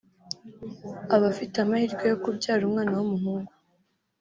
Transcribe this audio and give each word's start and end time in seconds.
aba 1.15 1.25
afite 1.33 1.55
amahirwe 1.59 2.03
yo 2.11 2.17
kubyara 2.23 2.61
umwana 2.65 2.93
w’umuhungu 2.99 3.51